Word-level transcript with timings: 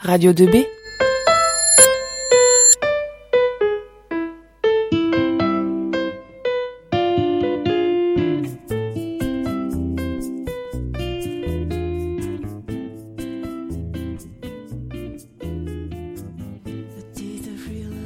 Radio 0.00 0.32
2B 0.32 0.66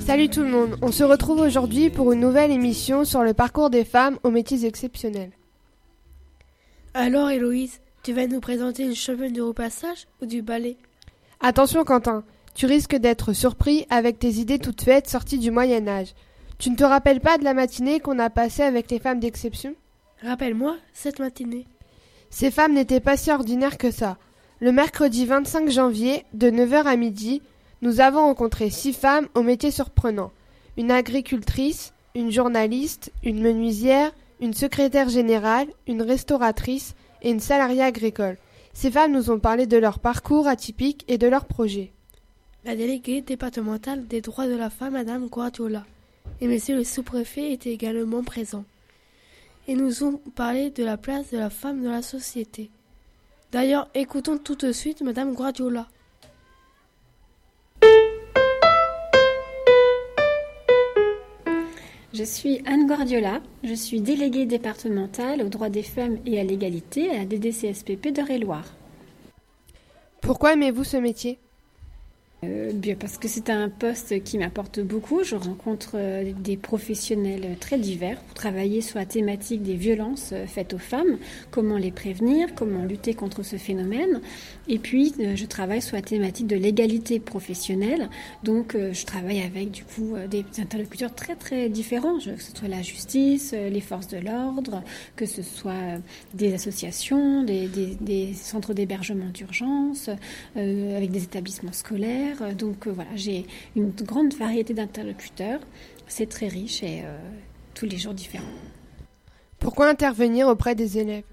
Salut 0.00 0.30
tout 0.30 0.42
le 0.42 0.48
monde, 0.48 0.78
on 0.80 0.90
se 0.90 1.04
retrouve 1.04 1.40
aujourd'hui 1.40 1.90
pour 1.90 2.12
une 2.12 2.20
nouvelle 2.20 2.50
émission 2.50 3.04
sur 3.04 3.22
le 3.22 3.34
parcours 3.34 3.70
des 3.70 3.84
femmes 3.84 4.18
aux 4.22 4.30
métiers 4.30 4.64
exceptionnels. 4.64 5.32
Alors 6.94 7.30
Héloïse, 7.30 7.80
tu 8.02 8.14
vas 8.14 8.26
nous 8.26 8.40
présenter 8.40 8.84
une 8.84 8.94
championne 8.94 9.32
du 9.32 9.42
repassage 9.42 10.06
ou 10.22 10.26
du 10.26 10.40
ballet? 10.40 10.78
Attention 11.40 11.84
Quentin, 11.84 12.24
tu 12.56 12.66
risques 12.66 12.96
d'être 12.96 13.32
surpris 13.32 13.86
avec 13.90 14.18
tes 14.18 14.32
idées 14.32 14.58
toutes 14.58 14.82
faites 14.82 15.08
sorties 15.08 15.38
du 15.38 15.52
Moyen 15.52 15.86
Âge. 15.86 16.14
Tu 16.58 16.68
ne 16.68 16.74
te 16.74 16.82
rappelles 16.82 17.20
pas 17.20 17.38
de 17.38 17.44
la 17.44 17.54
matinée 17.54 18.00
qu'on 18.00 18.18
a 18.18 18.28
passée 18.28 18.64
avec 18.64 18.90
les 18.90 18.98
femmes 18.98 19.20
d'exception? 19.20 19.76
Rappelle-moi 20.24 20.76
cette 20.92 21.20
matinée. 21.20 21.68
Ces 22.30 22.50
femmes 22.50 22.74
n'étaient 22.74 22.98
pas 22.98 23.16
si 23.16 23.30
ordinaires 23.30 23.78
que 23.78 23.92
ça. 23.92 24.16
Le 24.58 24.72
mercredi 24.72 25.26
25 25.26 25.70
janvier, 25.70 26.24
de 26.34 26.50
9h 26.50 26.86
à 26.86 26.96
midi, 26.96 27.40
nous 27.82 28.00
avons 28.00 28.22
rencontré 28.22 28.68
six 28.68 28.92
femmes 28.92 29.28
aux 29.36 29.42
métiers 29.42 29.70
surprenants. 29.70 30.32
Une 30.76 30.90
agricultrice, 30.90 31.92
une 32.16 32.32
journaliste, 32.32 33.12
une 33.22 33.40
menuisière, 33.40 34.10
une 34.40 34.54
secrétaire 34.54 35.08
générale, 35.08 35.68
une 35.86 36.02
restauratrice 36.02 36.96
et 37.22 37.30
une 37.30 37.38
salariée 37.38 37.84
agricole. 37.84 38.38
Ces 38.80 38.92
femmes 38.92 39.10
nous 39.10 39.32
ont 39.32 39.40
parlé 39.40 39.66
de 39.66 39.76
leur 39.76 39.98
parcours 39.98 40.46
atypique 40.46 41.04
et 41.08 41.18
de 41.18 41.26
leurs 41.26 41.46
projets. 41.46 41.90
La 42.64 42.76
déléguée 42.76 43.22
départementale 43.22 44.06
des 44.06 44.20
droits 44.20 44.46
de 44.46 44.54
la 44.54 44.70
femme, 44.70 44.92
Madame 44.92 45.26
Guardiola, 45.26 45.84
et 46.40 46.46
Monsieur 46.46 46.76
le 46.76 46.84
sous-préfet 46.84 47.52
étaient 47.52 47.72
également 47.72 48.22
présents. 48.22 48.64
Et 49.66 49.74
nous 49.74 50.04
ont 50.04 50.20
parlé 50.36 50.70
de 50.70 50.84
la 50.84 50.96
place 50.96 51.32
de 51.32 51.38
la 51.38 51.50
femme 51.50 51.82
dans 51.82 51.90
la 51.90 52.02
société. 52.02 52.70
D'ailleurs, 53.50 53.88
écoutons 53.94 54.38
tout 54.38 54.54
de 54.54 54.70
suite 54.70 55.02
Madame 55.02 55.34
Guardiola. 55.34 55.88
Je 62.18 62.24
suis 62.24 62.60
Anne 62.66 62.88
Guardiola, 62.88 63.40
je 63.62 63.74
suis 63.74 64.00
déléguée 64.00 64.44
départementale 64.44 65.40
aux 65.40 65.48
droits 65.48 65.68
des 65.68 65.84
femmes 65.84 66.18
et 66.26 66.40
à 66.40 66.42
l'égalité 66.42 67.08
à 67.10 67.18
la 67.18 67.24
DDCSPP 67.24 68.08
d'Eure-et-Loire. 68.08 68.74
Pourquoi 70.20 70.54
aimez-vous 70.54 70.82
ce 70.82 70.96
métier? 70.96 71.38
Euh, 72.44 72.72
parce 72.98 73.18
que 73.18 73.26
c'est 73.26 73.50
un 73.50 73.68
poste 73.68 74.22
qui 74.22 74.38
m'apporte 74.38 74.80
beaucoup. 74.80 75.24
Je 75.24 75.34
rencontre 75.34 75.92
euh, 75.94 76.32
des 76.38 76.56
professionnels 76.56 77.56
très 77.58 77.78
divers 77.78 78.20
pour 78.20 78.34
travailler 78.34 78.80
sur 78.80 78.98
la 78.98 79.06
thématique 79.06 79.62
des 79.62 79.74
violences 79.74 80.30
euh, 80.32 80.46
faites 80.46 80.72
aux 80.72 80.78
femmes, 80.78 81.18
comment 81.50 81.76
les 81.76 81.90
prévenir, 81.90 82.54
comment 82.54 82.84
lutter 82.84 83.14
contre 83.14 83.42
ce 83.42 83.56
phénomène. 83.56 84.20
Et 84.68 84.78
puis, 84.78 85.14
je 85.18 85.44
travaille 85.46 85.82
sur 85.82 85.96
la 85.96 86.02
thématique 86.02 86.46
de 86.46 86.56
l'égalité 86.56 87.18
professionnelle. 87.18 88.10
Donc, 88.44 88.76
je 88.76 89.06
travaille 89.06 89.40
avec 89.40 89.70
du 89.70 89.82
coup 89.82 90.14
des 90.30 90.44
interlocuteurs 90.58 91.14
très 91.14 91.36
très 91.36 91.70
différents, 91.70 92.18
que 92.18 92.42
ce 92.42 92.54
soit 92.54 92.68
la 92.68 92.82
justice, 92.82 93.52
les 93.54 93.80
forces 93.80 94.08
de 94.08 94.18
l'ordre, 94.18 94.82
que 95.16 95.24
ce 95.24 95.42
soit 95.42 95.98
des 96.34 96.52
associations, 96.52 97.44
des, 97.44 98.34
centres 98.34 98.74
d'hébergement 98.74 99.30
d'urgence, 99.32 100.10
avec 100.54 101.10
des 101.10 101.22
établissements 101.22 101.72
scolaires. 101.72 102.27
Donc 102.56 102.86
euh, 102.86 102.90
voilà, 102.90 103.10
j'ai 103.14 103.46
une 103.76 103.90
grande 103.90 104.34
variété 104.34 104.74
d'interlocuteurs. 104.74 105.60
C'est 106.06 106.28
très 106.28 106.48
riche 106.48 106.82
et 106.82 107.02
euh, 107.04 107.18
tous 107.74 107.86
les 107.86 107.98
jours 107.98 108.14
différents. 108.14 108.44
Pourquoi 109.58 109.88
intervenir 109.88 110.48
auprès 110.48 110.74
des 110.74 110.98
élèves? 110.98 111.24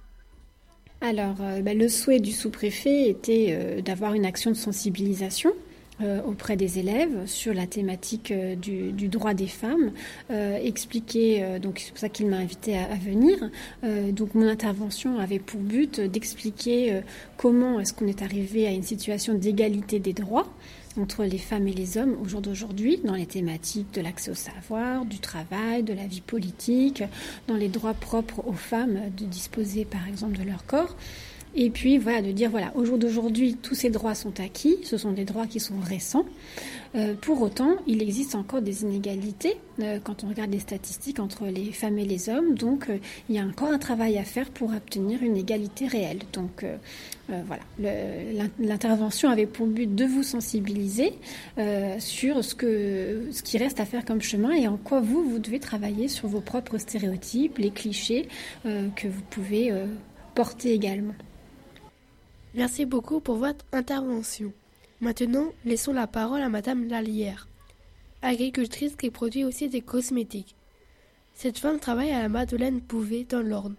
Alors, 1.02 1.36
euh, 1.42 1.62
bah, 1.62 1.74
le 1.74 1.88
souhait 1.88 2.20
du 2.20 2.32
sous-préfet 2.32 3.10
était 3.10 3.48
euh, 3.50 3.82
d'avoir 3.82 4.14
une 4.16 4.26
action 4.26 4.50
de 4.50 4.56
sensibilisation 4.56 5.52
euh, 6.02 6.22
auprès 6.24 6.58
des 6.58 6.80
élèves 6.80 7.26
sur 7.26 7.54
la 7.54 7.68
thématique 7.68 8.32
euh, 8.32 8.56
du, 8.56 8.92
du 8.92 9.08
droit 9.08 9.34
des 9.34 9.48
femmes, 9.48 9.92
euh, 10.32 10.58
expliquer, 10.58 11.44
euh, 11.44 11.60
donc 11.60 11.80
c'est 11.80 11.92
pour 11.92 12.00
ça 12.00 12.10
qu'il 12.10 12.28
m'a 12.28 12.38
invité 12.38 12.78
à, 12.78 12.86
à 12.86 12.96
venir. 12.96 13.38
Euh, 13.84 14.12
donc 14.12 14.34
mon 14.36 14.48
intervention 14.48 15.20
avait 15.20 15.40
pour 15.40 15.60
but 15.60 16.02
d'expliquer 16.02 16.94
euh, 16.94 17.02
comment 17.38 17.80
est-ce 17.80 17.94
qu'on 17.94 18.08
est 18.08 18.22
arrivé 18.22 18.66
à 18.66 18.72
une 18.72 18.84
situation 18.84 19.36
d'égalité 19.36 20.00
des 20.00 20.14
droits 20.14 20.48
entre 21.00 21.24
les 21.24 21.38
femmes 21.38 21.68
et 21.68 21.74
les 21.74 21.98
hommes 21.98 22.16
au 22.22 22.28
jour 22.28 22.42
d'aujourd'hui 22.42 23.00
dans 23.04 23.16
les 23.16 23.26
thématiques 23.26 23.94
de 23.94 24.02
l'accès 24.02 24.32
au 24.32 24.36
savoir, 24.36 25.06
du 25.06 25.20
travail, 25.20 25.84
de 25.84 25.94
la 25.94 26.08
vie 26.08 26.22
politique, 26.22 27.04
dans 27.48 27.56
les 27.56 27.70
droits 27.70 27.94
propres 27.94 28.46
aux 28.48 28.54
femmes 28.54 29.12
de 29.18 29.26
disposer 29.26 29.86
par 29.86 30.08
exemple 30.08 30.38
de 30.38 30.44
leur 30.44 30.66
corps. 30.66 30.96
Et 31.58 31.70
puis 31.70 31.98
voilà, 31.98 32.22
de 32.22 32.32
dire 32.32 32.50
voilà, 32.50 32.72
au 32.76 32.84
jour 32.84 32.98
d'aujourd'hui, 32.98 33.56
tous 33.56 33.76
ces 33.76 33.90
droits 33.90 34.14
sont 34.14 34.42
acquis, 34.42 34.78
ce 34.84 34.98
sont 34.98 35.14
des 35.14 35.24
droits 35.24 35.48
qui 35.48 35.62
sont 35.62 35.80
récents. 35.80 36.26
Euh, 36.96 37.14
pour 37.14 37.42
autant, 37.42 37.78
il 37.88 38.02
existe 38.02 38.36
encore 38.36 38.62
des 38.62 38.84
inégalités 38.84 39.58
euh, 39.80 40.00
quand 40.04 40.24
on 40.24 40.30
regarde 40.30 40.52
les 40.52 40.60
statistiques 40.60 41.20
entre 41.20 41.46
les 41.46 41.72
femmes 41.72 41.98
et 41.98 42.06
les 42.06 42.28
hommes. 42.28 42.56
Donc 42.56 42.90
euh, 42.90 42.98
il 43.30 43.36
y 43.36 43.40
a 43.40 43.44
encore 43.44 43.70
un 43.70 43.78
travail 43.78 44.18
à 44.18 44.26
faire 44.26 44.50
pour 44.50 44.74
obtenir 44.74 45.24
une 45.24 45.38
égalité 45.38 45.88
réelle. 45.88 46.20
Donc 46.34 46.66
voilà, 47.28 47.64
l'intervention 48.60 49.30
avait 49.30 49.48
pour 49.48 49.66
but 49.66 49.94
de 49.94 50.06
vous 50.06 50.22
sensibiliser 50.22 51.14
sur 51.98 52.44
ce, 52.44 52.56
ce 53.32 53.42
qui 53.42 53.58
reste 53.58 53.80
à 53.80 53.86
faire 53.86 54.06
comme 54.06 54.22
chemin 54.22 54.52
et 54.52 54.68
en 54.68 54.78
quoi 54.78 55.00
vous, 55.00 55.24
vous 55.28 55.40
devez 55.40 55.60
travailler 55.60 56.08
sur 56.08 56.28
vos 56.28 56.42
propres 56.42 56.78
stéréotypes, 56.78 57.58
les 57.58 57.72
clichés 57.72 58.28
que 58.64 59.08
vous 59.08 59.22
pouvez 59.32 59.74
porter 60.36 60.74
également. 60.74 61.16
Merci 62.56 62.86
beaucoup 62.86 63.20
pour 63.20 63.36
votre 63.36 63.66
intervention. 63.74 64.54
Maintenant, 65.02 65.52
laissons 65.66 65.92
la 65.92 66.08
parole 66.08 66.42
à 66.42 66.48
Madame 66.48 66.88
Lalière, 66.88 67.50
agricultrice 68.22 68.96
qui 68.96 69.10
produit 69.10 69.44
aussi 69.44 69.68
des 69.68 69.82
cosmétiques. 69.82 70.56
Cette 71.34 71.60
femme 71.60 71.80
travaille 71.80 72.12
à 72.12 72.22
la 72.22 72.30
Madeleine 72.30 72.80
Bouvet 72.80 73.26
dans 73.26 73.42
l'Orne. 73.42 73.76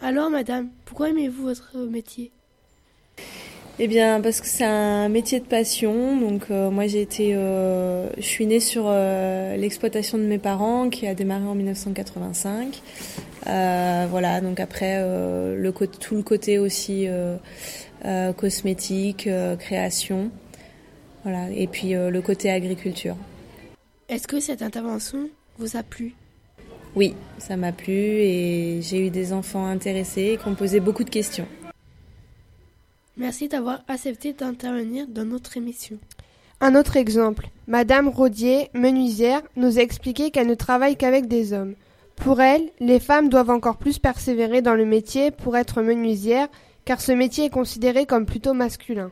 Alors, 0.00 0.30
Madame, 0.30 0.70
pourquoi 0.86 1.10
aimez-vous 1.10 1.42
votre 1.42 1.76
métier? 1.80 2.32
Eh 3.78 3.88
bien, 3.88 4.20
parce 4.20 4.40
que 4.42 4.46
c'est 4.46 4.64
un 4.64 5.08
métier 5.08 5.40
de 5.40 5.46
passion. 5.46 6.16
Donc, 6.16 6.44
euh, 6.50 6.70
moi, 6.70 6.86
j'ai 6.86 7.00
été, 7.00 7.34
euh, 7.34 8.08
je 8.18 8.22
suis 8.22 8.46
née 8.46 8.60
sur 8.60 8.84
euh, 8.86 9.56
l'exploitation 9.56 10.18
de 10.18 10.24
mes 10.24 10.38
parents, 10.38 10.90
qui 10.90 11.06
a 11.06 11.14
démarré 11.14 11.44
en 11.44 11.54
1985. 11.54 12.82
Euh, 13.48 14.06
voilà. 14.10 14.40
Donc 14.40 14.60
après, 14.60 14.98
le 15.00 15.72
tout 15.72 16.14
le 16.14 16.22
côté 16.22 16.58
aussi 16.58 17.08
cosmétique, 18.36 19.28
création. 19.58 20.30
Voilà. 21.24 21.50
Et 21.50 21.66
puis 21.66 21.94
le 21.94 22.20
côté 22.20 22.50
agriculture. 22.50 23.16
Est-ce 24.08 24.28
que 24.28 24.38
cette 24.38 24.62
intervention 24.62 25.30
vous 25.58 25.76
a 25.76 25.82
plu? 25.82 26.14
Oui, 26.94 27.14
ça 27.38 27.56
m'a 27.56 27.72
plu 27.72 27.94
et 27.94 28.80
j'ai 28.82 29.06
eu 29.06 29.10
des 29.10 29.32
enfants 29.32 29.64
intéressés 29.64 30.38
qui 30.40 30.48
ont 30.48 30.54
posé 30.54 30.78
beaucoup 30.78 31.04
de 31.04 31.10
questions. 31.10 31.46
Merci 33.16 33.48
d'avoir 33.48 33.82
accepté 33.88 34.32
d'intervenir 34.32 35.06
dans 35.06 35.24
notre 35.24 35.56
émission. 35.56 35.98
Un 36.60 36.74
autre 36.74 36.96
exemple. 36.96 37.48
Madame 37.66 38.08
Rodier, 38.08 38.70
menuisière, 38.72 39.42
nous 39.56 39.78
a 39.78 39.82
expliqué 39.82 40.30
qu'elle 40.30 40.46
ne 40.46 40.54
travaille 40.54 40.96
qu'avec 40.96 41.26
des 41.26 41.52
hommes. 41.52 41.74
Pour 42.16 42.40
elle, 42.40 42.70
les 42.80 43.00
femmes 43.00 43.28
doivent 43.28 43.50
encore 43.50 43.76
plus 43.76 43.98
persévérer 43.98 44.62
dans 44.62 44.74
le 44.74 44.86
métier 44.86 45.30
pour 45.30 45.56
être 45.56 45.82
menuisière, 45.82 46.48
car 46.84 47.00
ce 47.00 47.12
métier 47.12 47.46
est 47.46 47.50
considéré 47.50 48.06
comme 48.06 48.26
plutôt 48.26 48.54
masculin. 48.54 49.10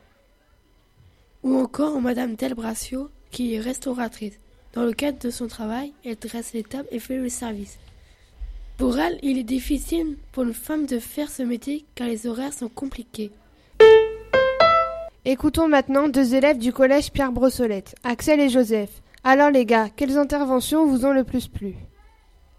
Ou 1.43 1.57
encore 1.57 1.99
Madame 2.01 2.35
Delbracio, 2.35 3.09
qui 3.31 3.55
est 3.55 3.59
restauratrice. 3.59 4.39
Dans 4.73 4.83
le 4.83 4.93
cadre 4.93 5.19
de 5.19 5.29
son 5.29 5.47
travail, 5.47 5.93
elle 6.05 6.15
dresse 6.15 6.53
les 6.53 6.63
tables 6.63 6.87
et 6.91 6.99
fait 6.99 7.17
le 7.17 7.29
service. 7.29 7.77
Pour 8.77 8.97
elle, 8.97 9.19
il 9.21 9.37
est 9.37 9.43
difficile 9.43 10.15
pour 10.31 10.43
une 10.43 10.53
femme 10.53 10.85
de 10.85 10.97
faire 10.97 11.29
ce 11.29 11.43
métier 11.43 11.85
car 11.93 12.07
les 12.07 12.25
horaires 12.25 12.53
sont 12.53 12.69
compliqués. 12.69 13.31
Écoutons 15.23 15.67
maintenant 15.67 16.07
deux 16.07 16.33
élèves 16.33 16.57
du 16.57 16.73
collège 16.73 17.11
Pierre 17.11 17.31
Brossolette, 17.31 17.93
Axel 18.03 18.39
et 18.39 18.49
Joseph. 18.49 18.89
Alors 19.23 19.51
les 19.51 19.65
gars, 19.65 19.87
quelles 19.95 20.17
interventions 20.17 20.87
vous 20.87 21.05
ont 21.05 21.13
le 21.13 21.23
plus 21.23 21.47
plu? 21.47 21.75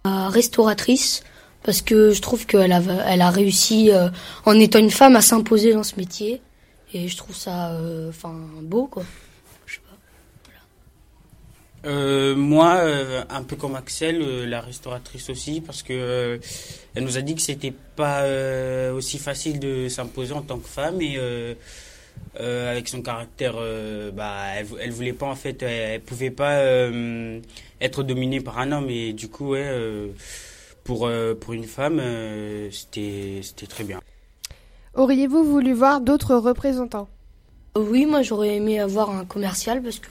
À 0.04 0.28
restauratrice 0.28 1.24
parce 1.64 1.82
que 1.82 2.12
je 2.12 2.22
trouve 2.22 2.46
qu'elle 2.46 2.70
a, 2.70 2.80
elle 3.08 3.20
a 3.20 3.30
réussi 3.30 3.90
euh, 3.90 4.10
en 4.44 4.56
étant 4.60 4.78
une 4.78 4.92
femme 4.92 5.16
à 5.16 5.22
s'imposer 5.22 5.72
dans 5.72 5.82
ce 5.82 5.96
métier 5.96 6.40
et 6.94 7.08
je 7.08 7.16
trouve 7.16 7.34
ça 7.34 7.72
euh, 7.72 8.10
enfin 8.10 8.32
beau 8.62 8.86
quoi. 8.86 9.02
Je 9.66 9.74
sais 9.74 9.80
pas. 9.80 9.96
Euh, 11.88 12.36
moi, 12.36 12.76
euh, 12.76 13.24
un 13.28 13.42
peu 13.42 13.56
comme 13.56 13.74
Axel, 13.74 14.22
euh, 14.22 14.46
la 14.46 14.60
restauratrice 14.60 15.30
aussi, 15.30 15.60
parce 15.60 15.82
que 15.82 15.92
euh, 15.92 16.38
elle 16.94 17.02
nous 17.02 17.18
a 17.18 17.22
dit 17.22 17.34
que 17.34 17.42
c'était 17.42 17.74
pas 17.96 18.20
euh, 18.20 18.92
aussi 18.92 19.18
facile 19.18 19.58
de 19.58 19.88
s'imposer 19.88 20.32
en 20.32 20.42
tant 20.42 20.58
que 20.58 20.68
femme 20.68 21.02
et 21.02 21.18
euh, 22.40 22.70
avec 22.70 22.88
son 22.88 23.02
caractère, 23.02 23.54
bah, 24.12 24.44
elle, 24.56 24.66
elle 24.80 24.90
voulait 24.90 25.12
pas 25.12 25.26
en 25.26 25.34
fait, 25.34 25.62
elle, 25.62 26.00
pouvait 26.00 26.30
pas 26.30 26.62
être 27.80 28.02
dominée 28.02 28.40
par 28.40 28.58
un 28.58 28.72
homme 28.72 28.88
et 28.88 29.12
du 29.12 29.28
coup, 29.28 29.50
ouais, 29.50 29.70
pour 30.84 31.10
pour 31.40 31.52
une 31.52 31.64
femme, 31.64 32.00
c'était 32.70 33.40
c'était 33.42 33.66
très 33.66 33.84
bien. 33.84 34.00
Auriez-vous 34.94 35.44
voulu 35.44 35.72
voir 35.72 36.00
d'autres 36.00 36.36
représentants? 36.36 37.08
Oui, 37.76 38.04
moi 38.04 38.22
j'aurais 38.22 38.56
aimé 38.56 38.80
avoir 38.80 39.10
un 39.10 39.24
commercial 39.24 39.82
parce 39.82 39.98
que 39.98 40.08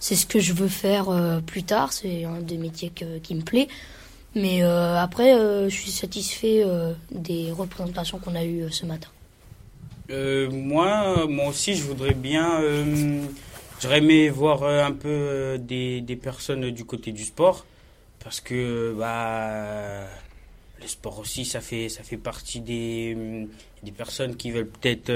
c'est 0.00 0.14
ce 0.14 0.26
que 0.26 0.38
je 0.40 0.52
veux 0.52 0.68
faire 0.68 1.08
euh, 1.08 1.40
plus 1.40 1.62
tard. 1.62 1.92
C'est 1.92 2.24
un 2.24 2.40
des 2.40 2.56
métiers 2.56 2.92
qui 3.22 3.34
me 3.34 3.42
plaît. 3.42 3.68
Mais 4.34 4.62
euh, 4.62 4.96
après, 4.96 5.34
euh, 5.34 5.68
je 5.68 5.74
suis 5.74 5.90
satisfait 5.90 6.64
des 7.10 7.50
représentations 7.50 8.18
qu'on 8.18 8.34
a 8.34 8.44
eues 8.44 8.70
ce 8.70 8.86
matin. 8.86 9.08
Moi, 10.08 11.26
moi 11.26 11.48
aussi, 11.48 11.74
je 11.74 11.84
voudrais 11.84 12.14
bien. 12.14 12.60
J'aurais 13.80 13.98
aimé 13.98 14.28
voir 14.28 14.64
un 14.64 14.92
peu 14.92 15.58
des, 15.60 16.00
des, 16.00 16.16
personnes 16.16 16.70
du 16.70 16.84
côté 16.84 17.12
du 17.12 17.24
sport. 17.24 17.64
Parce 18.22 18.40
que 18.40 18.94
bah, 18.98 20.06
le 20.80 20.86
sport 20.86 21.18
aussi, 21.18 21.44
ça 21.44 21.60
fait, 21.60 21.88
ça 21.88 22.02
fait 22.02 22.16
partie 22.16 22.60
des, 22.60 23.46
des 23.82 23.92
personnes 23.92 24.36
qui 24.36 24.50
veulent 24.50 24.68
peut-être 24.68 25.10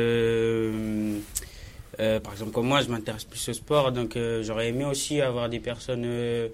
euh, 2.00 2.21
par 2.21 2.33
exemple, 2.33 2.53
comme 2.53 2.67
moi, 2.67 2.81
je 2.81 2.89
m'intéresse 2.89 3.25
plus 3.25 3.49
au 3.49 3.53
sport, 3.53 3.93
donc 3.93 4.17
euh, 4.17 4.43
j'aurais 4.43 4.69
aimé 4.69 4.85
aussi 4.85 5.21
avoir 5.21 5.49
des 5.49 5.61
personnes 5.61 6.05
euh, 6.06 6.49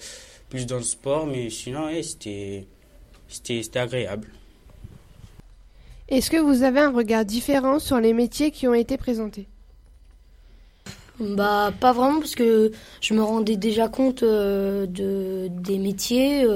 plus 0.49 0.67
dans 0.67 0.79
le 0.79 0.82
sport, 0.82 1.26
mais 1.26 1.49
sinon, 1.50 1.88
c'était, 2.02 2.67
c'était, 3.29 3.79
agréable. 3.79 4.29
Est-ce 6.08 6.31
que 6.31 6.37
vous 6.38 6.62
avez 6.62 6.81
un 6.81 6.90
regard 6.90 7.25
différent 7.25 7.78
sur 7.78 8.00
les 8.00 8.12
métiers 8.12 8.50
qui 8.50 8.66
ont 8.66 8.75
été 8.75 8.96
présentés? 8.96 9.46
Bah, 11.20 11.72
pas 11.81 11.93
vraiment, 11.93 12.20
parce 12.20 12.34
que 12.34 12.70
je 13.00 13.14
me 13.14 13.22
rendais 13.22 13.56
déjà 13.56 13.88
compte 13.88 14.22
de, 14.22 14.87
des 15.50 15.78
métiers. 15.78 16.46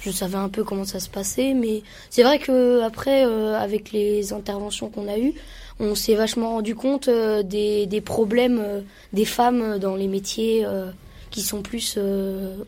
je 0.00 0.10
savais 0.10 0.36
un 0.36 0.48
peu 0.48 0.64
comment 0.64 0.84
ça 0.84 1.00
se 1.00 1.10
passait, 1.10 1.52
mais 1.52 1.82
c'est 2.10 2.22
vrai 2.22 2.38
que 2.38 2.80
après, 2.82 3.24
avec 3.24 3.92
les 3.92 4.32
interventions 4.32 4.88
qu'on 4.88 5.08
a 5.08 5.18
eues, 5.18 5.34
on 5.80 5.94
s'est 5.94 6.14
vachement 6.14 6.50
rendu 6.50 6.74
compte 6.74 7.08
euh, 7.08 7.42
des, 7.42 7.86
des, 7.86 8.00
problèmes 8.00 8.60
euh, 8.60 8.80
des 9.12 9.24
femmes 9.24 9.78
dans 9.78 9.96
les 9.96 10.08
métiers 10.08 10.64
euh, 10.64 10.90
qui 11.30 11.42
sont 11.42 11.62
plus 11.62 11.98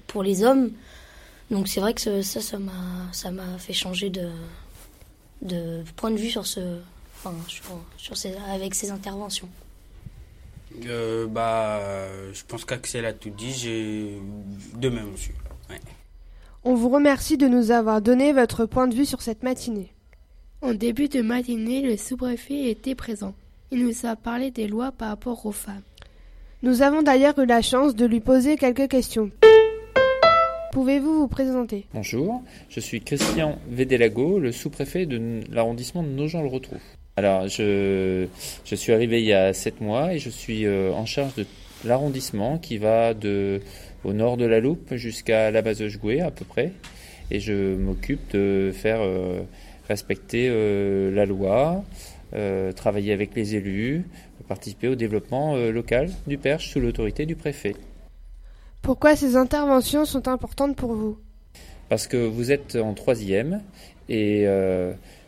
pour 0.08 0.22
les 0.22 0.42
hommes. 0.42 0.72
Donc 1.52 1.68
c'est 1.68 1.80
vrai 1.80 1.94
que 1.94 2.22
ça, 2.22 2.40
ça 2.40 2.58
m'a, 2.58 2.72
ça 3.12 3.30
m'a 3.30 3.58
fait 3.58 3.72
changer 3.72 4.10
de, 4.10 4.28
de 5.46 5.82
point 5.96 6.10
de 6.10 6.16
vue 6.16 6.30
sur 6.30 6.46
ce, 6.46 6.60
enfin, 7.14 7.34
sur, 7.96 8.16
ces, 8.16 8.34
avec 8.52 8.74
ces 8.74 8.90
interventions. 8.90 9.48
bah, 11.28 11.80
je 12.32 12.42
pense 12.46 12.64
qu'Axel 12.64 13.06
a 13.06 13.12
tout 13.12 13.30
dit. 13.30 13.52
J'ai 13.52 14.18
de 14.74 14.88
même 14.88 15.12
aussi. 15.14 15.30
On 16.68 16.74
vous 16.74 16.88
remercie 16.88 17.36
de 17.36 17.46
nous 17.46 17.70
avoir 17.70 18.02
donné 18.02 18.32
votre 18.32 18.66
point 18.66 18.88
de 18.88 18.94
vue 18.94 19.06
sur 19.06 19.22
cette 19.22 19.44
matinée. 19.44 19.92
En 20.62 20.74
début 20.74 21.08
de 21.08 21.22
matinée, 21.22 21.80
le 21.80 21.96
sous-préfet 21.96 22.70
était 22.70 22.96
présent. 22.96 23.34
Il 23.70 23.86
nous 23.86 24.04
a 24.04 24.16
parlé 24.16 24.50
des 24.50 24.66
lois 24.66 24.90
par 24.90 25.10
rapport 25.10 25.46
aux 25.46 25.52
femmes. 25.52 25.82
Nous 26.62 26.82
avons 26.82 27.02
d'ailleurs 27.02 27.38
eu 27.38 27.46
la 27.46 27.62
chance 27.62 27.94
de 27.94 28.04
lui 28.04 28.18
poser 28.18 28.56
quelques 28.56 28.88
questions. 28.88 29.30
Pouvez-vous 30.76 31.20
vous 31.20 31.26
présenter? 31.26 31.86
Bonjour, 31.94 32.42
je 32.68 32.80
suis 32.80 33.00
Christian 33.00 33.58
Védélago, 33.70 34.38
le 34.38 34.52
sous-préfet 34.52 35.06
de 35.06 35.40
l'arrondissement 35.50 36.02
de 36.02 36.08
Nogent-le-Rotrou. 36.08 36.76
Alors, 37.16 37.48
je, 37.48 38.26
suis 38.62 38.92
arrivé 38.92 39.22
il 39.22 39.26
y 39.26 39.32
a 39.32 39.54
sept 39.54 39.80
mois 39.80 40.12
et 40.12 40.18
je 40.18 40.28
suis 40.28 40.66
euh, 40.66 40.92
en 40.92 41.06
charge 41.06 41.34
de 41.34 41.46
l'arrondissement 41.86 42.58
qui 42.58 42.76
va 42.76 43.14
de, 43.14 43.62
au 44.04 44.12
nord 44.12 44.36
de 44.36 44.44
la 44.44 44.60
Loupe 44.60 44.96
jusqu'à 44.96 45.50
la 45.50 45.62
base 45.62 45.78
de 45.78 46.20
à 46.20 46.30
peu 46.30 46.44
près. 46.44 46.72
Et 47.30 47.40
je 47.40 47.74
m'occupe 47.74 48.32
de 48.32 48.70
faire 48.74 48.98
euh, 49.00 49.44
respecter 49.88 50.48
euh, 50.50 51.10
la 51.10 51.24
loi, 51.24 51.84
travailler 52.76 53.14
avec 53.14 53.34
les 53.34 53.54
élus, 53.54 54.04
participer 54.46 54.88
au 54.88 54.94
développement 54.94 55.56
local 55.56 56.10
du 56.26 56.36
Perche 56.36 56.68
sous 56.68 56.80
l'autorité 56.80 57.24
du 57.24 57.34
préfet. 57.34 57.72
Pourquoi 58.86 59.16
ces 59.16 59.34
interventions 59.34 60.04
sont 60.04 60.28
importantes 60.28 60.76
pour 60.76 60.92
vous? 60.92 61.18
Parce 61.88 62.06
que 62.06 62.16
vous 62.16 62.52
êtes 62.52 62.76
en 62.76 62.94
troisième 62.94 63.60
et 64.08 64.46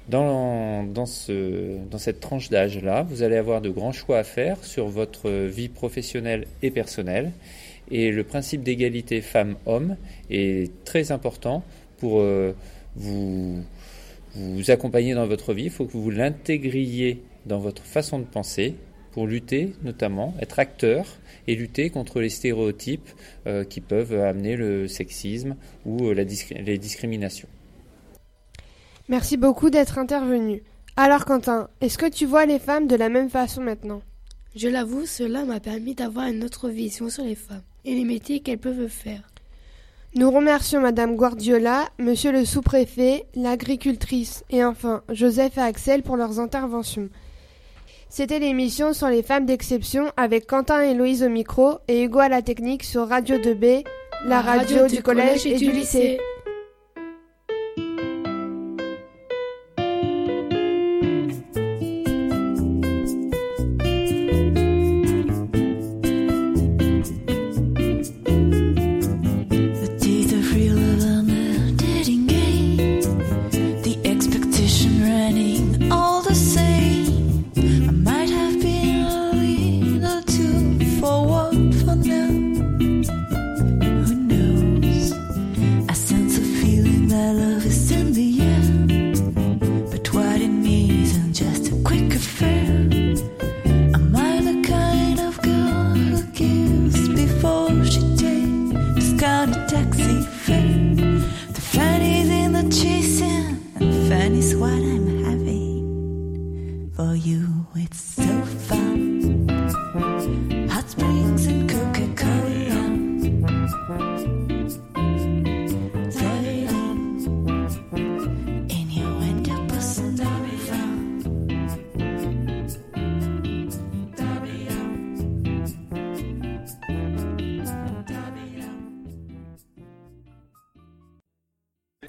dans, 0.09 0.85
dans, 0.85 1.07
ce, 1.07 1.77
dans 1.91 1.99
cette 1.99 2.21
tranche 2.21 2.51
d'âge-là, 2.51 3.03
vous 3.03 3.25
allez 3.25 3.37
avoir 3.37 3.61
de 3.61 3.69
grands 3.69 3.91
choix 3.91 4.19
à 4.19 4.23
faire 4.23 4.63
sur 4.65 4.87
votre 4.87 5.29
vie 5.29 5.69
professionnelle 5.69 6.47
et 6.63 6.71
personnelle. 6.71 7.33
Et 7.91 8.13
le 8.13 8.23
principe 8.23 8.63
d'égalité 8.63 9.21
femmes-hommes 9.21 9.97
est 10.31 10.71
très 10.85 11.11
important 11.11 11.65
pour 11.97 12.23
vous 12.95 13.65
vous 14.37 14.71
accompagner 14.71 15.15
dans 15.15 15.27
votre 15.27 15.53
vie, 15.53 15.65
il 15.65 15.71
faut 15.71 15.87
que 15.87 15.97
vous 15.97 16.11
l'intégriez 16.11 17.23
dans 17.47 17.59
votre 17.59 17.83
façon 17.83 18.21
de 18.21 18.25
penser 18.25 18.77
pour 19.19 19.27
lutter 19.27 19.75
notamment, 19.83 20.33
être 20.41 20.61
acteur 20.61 21.05
et 21.49 21.57
lutter 21.57 21.91
contre 21.91 22.21
les 22.21 22.29
stéréotypes 22.29 23.09
euh, 23.49 23.65
qui 23.65 23.81
peuvent 23.81 24.15
amener 24.15 24.55
le 24.55 24.87
sexisme 24.87 25.57
ou 25.85 26.07
euh, 26.07 26.15
la 26.15 26.23
les 26.23 26.79
discriminations. 26.79 27.49
Merci 29.09 29.37
beaucoup 29.37 29.71
d'être 29.71 29.99
intervenu. 29.99 30.63
Alors 30.97 31.25
Quentin, 31.25 31.69
est-ce 31.81 31.99
que 31.99 32.09
tu 32.09 32.27
vois 32.27 32.47
les 32.47 32.61
femmes 32.61 32.87
de 32.87 32.95
la 32.95 33.09
même 33.09 33.29
façon 33.29 33.61
maintenant? 33.61 34.03
Je 34.55 34.69
l'avoue, 34.69 35.05
cela 35.05 35.45
m'a 35.45 35.59
permis 35.59 35.97
d'avoir 35.97 36.29
une 36.29 36.45
autre 36.45 36.69
vision 36.69 37.11
sur 37.11 37.25
les 37.25 37.35
femmes 37.35 37.65
et 37.85 37.97
les 37.97 38.05
métiers 38.05 38.39
qu'elles 38.39 38.59
peuvent 38.59 38.87
faire. 38.87 39.23
Nous 40.15 40.31
remercions 40.31 40.81
Madame 40.81 41.17
Guardiola, 41.17 41.89
Monsieur 41.99 42.31
le 42.31 42.45
sous-préfet, 42.45 43.27
l'agricultrice 43.35 44.45
et 44.49 44.65
enfin 44.65 45.03
Joseph 45.11 45.59
et 45.59 45.63
Axel 45.63 46.05
pour 46.05 46.17
leurs 46.17 46.39
interventions. 46.39 47.09
C'était 48.11 48.39
l'émission 48.39 48.95
sur 48.95 49.09
les 49.09 49.23
femmes 49.23 49.45
d'exception 49.45 50.11
avec 50.17 50.47
Quentin 50.47 50.81
et 50.81 50.95
Louise 50.95 51.23
au 51.23 51.29
micro 51.29 51.79
et 51.89 52.03
Hugo 52.03 52.21
à 52.21 52.29
la 52.31 52.41
technique 52.41 52.83
sur 52.83 53.07
Radio 53.07 53.37
2B, 53.37 53.85
la, 54.27 54.41
radio, 54.41 54.87
du, 54.87 55.03
collège, 55.03 55.47
et, 55.47 55.57
du 55.57 55.71
lycée. 55.71 56.19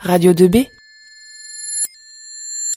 Radio 0.10 0.34
2B 0.34 0.79